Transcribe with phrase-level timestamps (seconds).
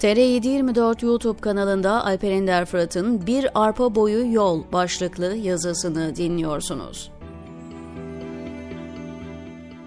[0.00, 7.15] TR724 YouTube kanalında Alper Ender Fırat'ın Bir Arpa Boyu Yol başlıklı yazısını dinliyorsunuz.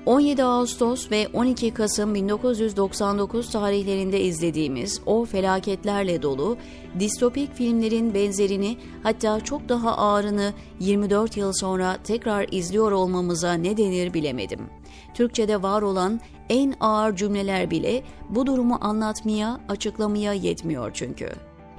[0.06, 6.58] 17 Ağustos ve 12 Kasım 1999 tarihlerinde izlediğimiz o felaketlerle dolu
[7.00, 14.14] distopik filmlerin benzerini hatta çok daha ağırını 24 yıl sonra tekrar izliyor olmamıza ne denir
[14.14, 14.70] bilemedim.
[15.14, 16.20] Türkçede var olan
[16.50, 21.30] en ağır cümleler bile bu durumu anlatmaya, açıklamaya yetmiyor çünkü.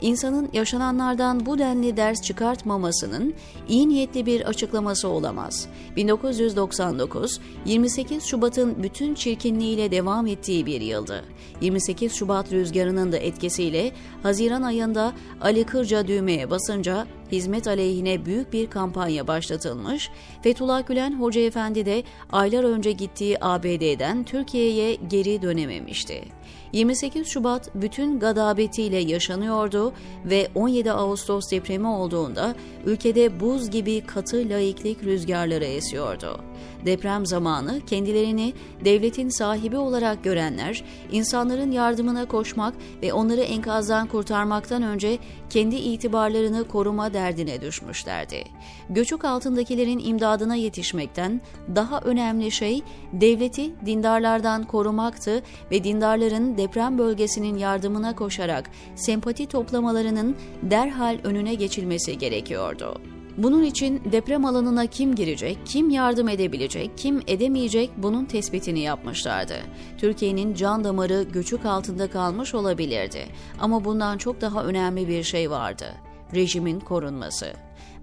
[0.01, 3.35] İnsanın yaşananlardan bu denli ders çıkartmamasının
[3.69, 5.69] iyi niyetli bir açıklaması olamaz.
[5.97, 11.25] 1999, 28 Şubat'ın bütün çirkinliğiyle devam ettiği bir yıldı.
[11.61, 18.66] 28 Şubat rüzgarının da etkisiyle Haziran ayında Ali Kırca düğmeye basınca hizmet aleyhine büyük bir
[18.66, 20.11] kampanya başlatılmış,
[20.43, 22.02] Fethullah Gülen Hoca Efendi de
[22.33, 26.24] aylar önce gittiği ABD'den Türkiye'ye geri dönememişti.
[26.73, 29.93] 28 Şubat bütün gadabetiyle yaşanıyordu
[30.24, 32.55] ve 17 Ağustos depremi olduğunda
[32.87, 36.40] ülkede buz gibi katı laiklik rüzgarları esiyordu.
[36.87, 38.52] Deprem zamanı kendilerini
[38.85, 45.18] devletin sahibi olarak görenler, insanların yardımına koşmak ve onları enkazdan kurtarmaktan önce
[45.51, 48.45] kendi itibarlarını koruma derdine düşmüşlerdi.
[48.90, 51.40] Göçük altındakilerin imdadına yetişmekten
[51.74, 61.18] daha önemli şey devleti dindarlardan korumaktı ve dindarların deprem bölgesinin yardımına koşarak sempati toplamalarının derhal
[61.24, 63.01] önüne geçilmesi gerekiyordu.
[63.37, 69.55] Bunun için deprem alanına kim girecek, kim yardım edebilecek, kim edemeyecek bunun tespitini yapmışlardı.
[69.99, 73.27] Türkiye'nin can damarı göçük altında kalmış olabilirdi
[73.60, 76.09] ama bundan çok daha önemli bir şey vardı.
[76.34, 77.53] Rejimin korunması.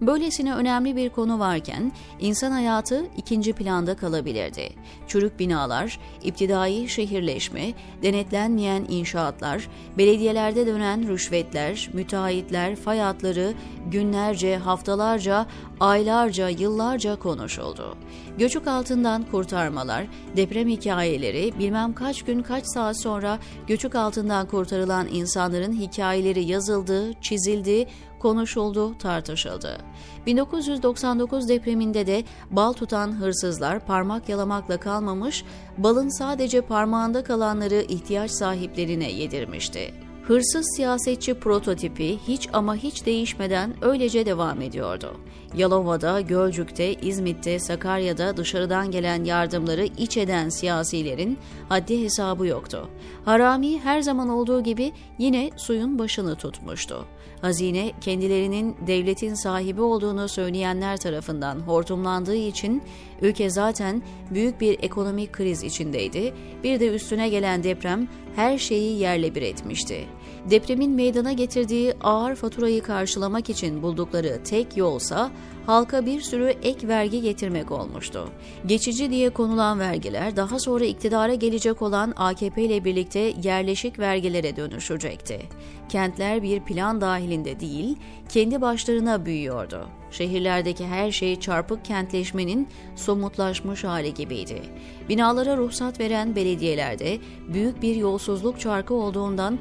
[0.01, 4.69] Böylesine önemli bir konu varken insan hayatı ikinci planda kalabilirdi.
[5.07, 13.53] Çürük binalar, iptidai şehirleşme, denetlenmeyen inşaatlar, belediyelerde dönen rüşvetler, müteahhitler, fay hatları
[13.91, 15.45] günlerce, haftalarca,
[15.79, 17.97] aylarca, yıllarca konuşuldu.
[18.37, 25.73] Göçük altından kurtarmalar, deprem hikayeleri, bilmem kaç gün kaç saat sonra göçük altından kurtarılan insanların
[25.73, 27.87] hikayeleri yazıldı, çizildi,
[28.19, 29.66] konuşuldu, tartışıldı.
[30.25, 35.43] 1999 depreminde de bal tutan hırsızlar parmak yalamakla kalmamış,
[35.77, 40.06] balın sadece parmağında kalanları ihtiyaç sahiplerine yedirmişti.
[40.27, 45.17] Hırsız siyasetçi prototipi hiç ama hiç değişmeden öylece devam ediyordu.
[45.55, 51.37] Yalova'da, Gölcük'te, İzmit'te, Sakarya'da dışarıdan gelen yardımları iç eden siyasilerin
[51.69, 52.89] haddi hesabı yoktu.
[53.25, 57.05] Harami her zaman olduğu gibi yine suyun başını tutmuştu.
[57.41, 62.81] Hazine kendilerinin devletin sahibi olduğunu söyleyenler tarafından hortumlandığı için
[63.21, 64.01] ülke zaten
[64.31, 66.33] büyük bir ekonomik kriz içindeydi.
[66.63, 70.07] Bir de üstüne gelen deprem her şeyi yerle bir etmişti.
[70.49, 75.31] Depremin meydana getirdiği ağır faturayı karşılamak için buldukları tek yolsa
[75.65, 78.29] halka bir sürü ek vergi getirmek olmuştu.
[78.65, 85.39] Geçici diye konulan vergiler daha sonra iktidara gelecek olan AKP ile birlikte yerleşik vergilere dönüşecekti.
[85.89, 87.95] Kentler bir plan dahilinde değil,
[88.29, 89.87] kendi başlarına büyüyordu.
[90.11, 94.61] Şehirlerdeki her şey çarpık kentleşmenin somutlaşmış hali gibiydi.
[95.09, 97.17] Binalara ruhsat veren belediyelerde
[97.47, 99.59] büyük bir yolsuzluk çarkı olduğundan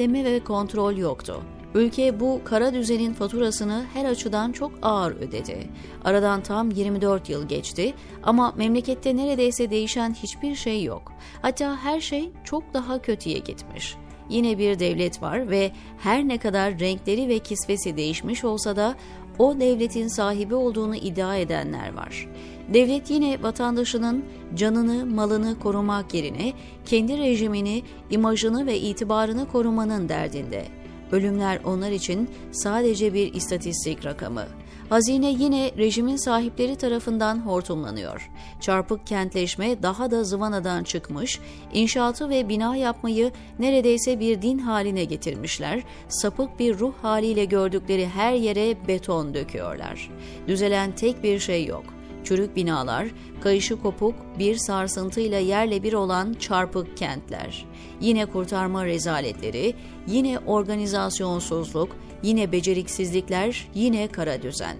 [0.00, 1.42] denetleme ve kontrol yoktu.
[1.74, 5.68] Ülke bu kara düzenin faturasını her açıdan çok ağır ödedi.
[6.04, 11.12] Aradan tam 24 yıl geçti ama memlekette neredeyse değişen hiçbir şey yok.
[11.42, 13.96] Hatta her şey çok daha kötüye gitmiş.
[14.30, 18.94] Yine bir devlet var ve her ne kadar renkleri ve kisvesi değişmiş olsa da
[19.38, 22.28] o devletin sahibi olduğunu iddia edenler var.
[22.74, 24.24] Devlet yine vatandaşının
[24.54, 26.52] canını, malını korumak yerine
[26.86, 30.64] kendi rejimini, imajını ve itibarını korumanın derdinde.
[31.12, 34.46] Ölümler onlar için sadece bir istatistik rakamı.
[34.90, 38.30] Hazine yine rejimin sahipleri tarafından hortumlanıyor.
[38.60, 41.40] Çarpık kentleşme daha da zıvanadan çıkmış,
[41.72, 48.34] inşaatı ve bina yapmayı neredeyse bir din haline getirmişler, sapık bir ruh haliyle gördükleri her
[48.34, 50.10] yere beton döküyorlar.
[50.48, 53.08] Düzelen tek bir şey yok çürük binalar,
[53.40, 57.66] kayışı kopuk bir sarsıntıyla yerle bir olan çarpık kentler.
[58.00, 59.74] Yine kurtarma rezaletleri,
[60.06, 64.76] yine organizasyonsuzluk, yine beceriksizlikler, yine kara düzen.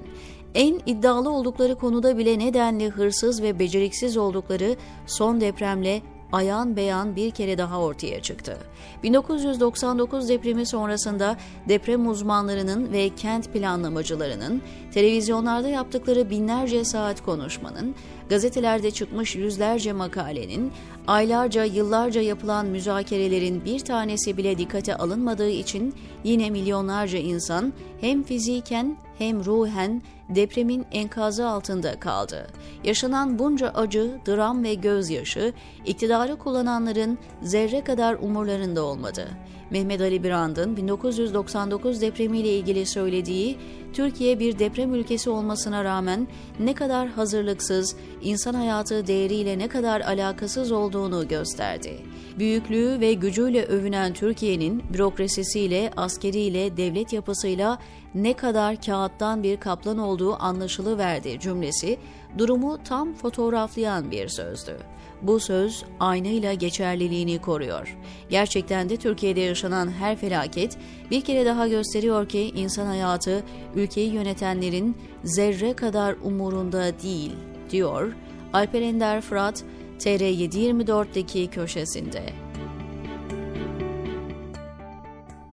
[0.55, 4.77] En iddialı oldukları konuda bile nedenli hırsız ve beceriksiz oldukları
[5.07, 8.57] son depremle ayan beyan bir kere daha ortaya çıktı.
[9.03, 11.37] 1999 depremi sonrasında
[11.69, 14.63] deprem uzmanlarının ve kent planlamacılarının
[14.95, 17.95] televizyonlarda yaptıkları binlerce saat konuşmanın,
[18.29, 20.73] gazetelerde çıkmış yüzlerce makalenin,
[21.07, 25.95] aylarca yıllarca yapılan müzakerelerin bir tanesi bile dikkate alınmadığı için
[26.25, 32.47] yine milyonlarca insan hem fiziken hem ruhen depremin enkazı altında kaldı.
[32.85, 35.53] Yaşanan bunca acı, dram ve gözyaşı
[35.87, 39.29] iktidarı kullananların zerre kadar umurlarında olmadı.
[39.71, 43.59] Mehmet Ali Birand'ın 1999 depremiyle ilgili söylediği
[43.93, 46.29] Türkiye bir deprem ülkesi olmasına rağmen
[46.61, 51.97] ne kadar hazırlıksız, insan hayatı değeriyle ne kadar alakasız olduğunu gösterdi.
[52.39, 57.79] Büyüklüğü ve gücüyle övünen Türkiye'nin bürokrasisiyle, askeriyle, devlet yapısıyla
[58.15, 61.99] ne kadar kağıttan bir kaplan olduğu anlaşılıverdi cümlesi
[62.39, 64.77] durumu tam fotoğraflayan bir sözdü.
[65.23, 67.99] Bu söz aynıyla geçerliliğini koruyor.
[68.31, 70.79] Gerçekten de Türkiye'de yaşanan her felaket
[71.11, 73.43] bir kere daha gösteriyor ki insan hayatı
[73.81, 77.33] ülkeyi yönetenlerin zerre kadar umurunda değil,
[77.71, 78.13] diyor
[78.53, 79.65] Alper Ender Fırat
[79.99, 82.50] TR724'deki köşesinde.